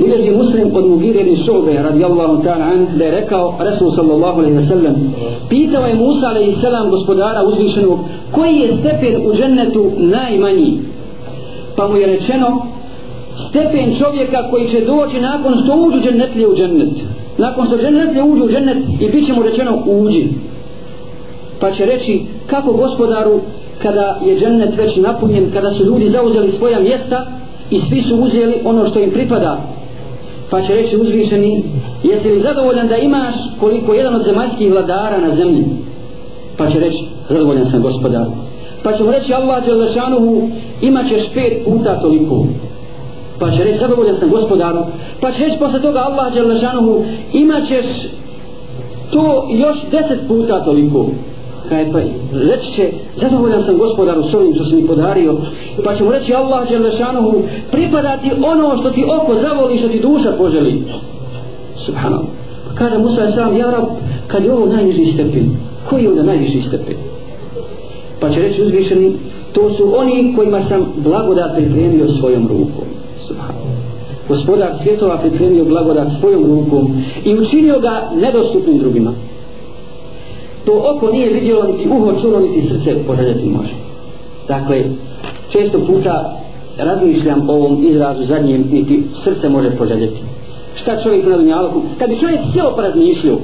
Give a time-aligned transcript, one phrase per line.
[0.00, 4.56] Bileži muslim od Mugire ibn Šube radijallahu ta'ala an da je rekao Resul sallallahu alaihi
[4.56, 4.94] wa sallam
[5.48, 7.98] pitao je Musa alaihi sallam gospodara uzvišenog
[8.32, 10.78] koji je stepen u džennetu najmanji?
[11.76, 12.66] Pa mu je rečeno
[13.48, 16.94] stepen čovjeka koji će doći nakon što uđu džennetlije u džennet.
[17.38, 20.28] Nakon što džennetlije uđu u džennet i bit će mu rečeno uđi.
[21.60, 23.40] Pa će reći kako gospodaru
[23.82, 27.26] kada je džennet već napunjen kada su ljudi zauzeli svoja mjesta
[27.70, 29.58] i svi su uzeli ono što im pripada?
[30.50, 31.64] Pa će reći uzvišeni
[32.02, 35.64] jesi li zadovoljan da imaš koliko jedan od zemaljskih vladara na zemlji?
[36.56, 38.26] Pa će reći zadovoljan sam gospodar
[38.82, 40.48] pa će mu reći Allah Đelešanuhu
[40.80, 42.46] imat ćeš pet puta toliko.
[43.38, 44.78] Pa će reći zadovoljan sam gospodaru
[45.20, 47.86] pa će reći posle toga Allah Đelešanuhu imat ćeš
[49.12, 51.06] to još deset puta toliko
[51.68, 51.98] kaj pa
[52.32, 55.36] reći će zadovoljan sam gospodaru s ovim što si mi podario.
[55.84, 60.00] Pa će mu reći Allah Đelešanohu, pripada ti ono što ti oko zavoli što ti
[60.00, 60.82] duša poželi.
[61.76, 62.28] Subhanallah.
[62.68, 63.84] Pa kaže Musa je sam ja rab
[64.26, 65.50] kad je ovo najniži stepen
[65.90, 66.96] koji je onda najniži stepen?
[68.20, 69.12] Pa će reći uzvišeni
[69.52, 72.84] to su oni kojima sam blagodat pripremio svojom rukom.
[73.26, 73.70] Subhanallah.
[74.28, 79.12] Gospodar svjetova pripremio blagodat svojom rukom i učinio ga nedostupnim drugima
[80.64, 83.74] to oko nije vidjelo niti uho čulo niti srce poželjeti može.
[84.48, 84.84] Dakle
[85.48, 86.40] često puta
[86.78, 90.20] razmišljam o ovom izrazu zadnjem niti srce može poželjeti.
[90.74, 93.36] Šta čovjek na dunjalku kad bi čovjek sjelo pa razmišljio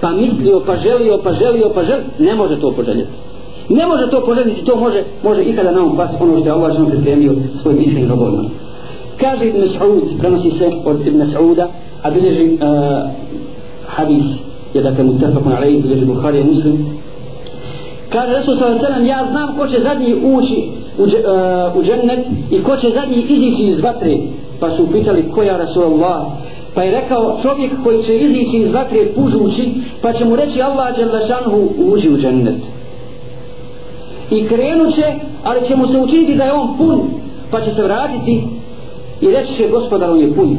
[0.00, 3.10] pa mislio pa želio pa želio pa želio ne može to poželjeti.
[3.68, 6.74] Ne može to poželjeti to može može ikada na ovom pas ono što je Allah
[6.74, 8.44] što pripremio svojim iskrenim robovima.
[9.20, 11.68] Kaže Ibn Saud prenosi se od Ibn Sauda
[12.02, 12.60] a bilježi uh,
[13.86, 16.86] hadis je dakle mutafakun alaih bilježi Bukhari i Muslim.
[18.08, 19.06] Kaže Resul s.a.v.
[19.06, 20.68] ja znam ko će zadnji ući
[20.98, 24.16] u, uh, u džennet i ko će zadnji izići iz vatre.
[24.60, 26.22] Pa su pitali ko je Rasulullah?
[26.74, 29.70] Pa je rekao čovjek koji će izići iz vatre pužući
[30.02, 32.56] pa će mu reći Allah Đelešanhu uđi u džennet
[34.30, 35.04] i krenut će
[35.44, 37.00] ali će mu se učiniti da je on pun
[37.50, 38.42] pa će se vratiti
[39.20, 40.58] i reći će gospodar on je pun.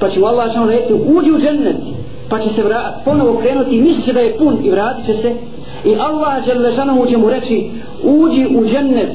[0.00, 1.76] Pa će mu Allah Đelešanhu reći uđi u džennet
[2.34, 5.32] pa će se vrat, ponovo krenuti i misliće da je pun i vratit će se.
[5.84, 7.70] I Allah Đelešanhu će mu reći
[8.02, 9.12] uđi u džennet.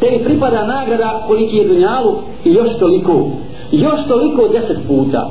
[0.00, 3.30] Tebi pripada nagrada koliki je dunjalu i još toliko
[3.72, 5.30] još toliko deset puta.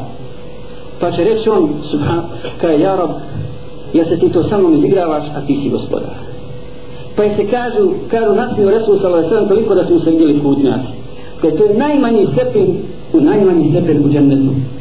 [1.00, 2.22] Pa će reći on subhan
[2.62, 3.10] kaj ja rob
[3.94, 6.16] ja se ti to samo izigravaš a ti si gospodar.
[7.16, 10.88] Pa je se kažu kažu nasmio Resul sallallahu alaihi toliko da smo se vidjeli putnjaci
[11.42, 12.68] kaj to je najmanji stepen
[13.14, 14.75] u najmanji stepen u džennetu.